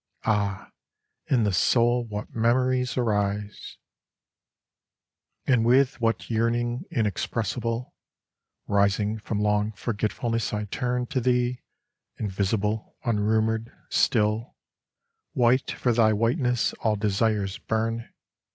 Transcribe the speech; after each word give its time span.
Ah, 0.23 0.71
in 1.27 1.43
the 1.43 1.53
soul 1.53 2.03
what 2.05 2.33
memories 2.33 2.97
arise! 2.97 3.77
And 5.45 5.63
with 5.63 6.01
what 6.01 6.27
yearning 6.27 6.85
inexpressible, 6.89 7.93
Rising 8.65 9.19
from 9.19 9.41
long 9.43 9.73
forgetfulness 9.73 10.53
I 10.53 10.65
turn 10.65 11.05
To 11.05 11.21
Thee, 11.21 11.61
invisible, 12.17 12.97
unrumoured, 13.05 13.71
still: 13.89 14.55
White 15.33 15.69
for 15.69 15.93
Thy 15.93 16.13
whiteness 16.13 16.73
all 16.79 16.95
desires 16.95 17.59
burn. 17.59 18.09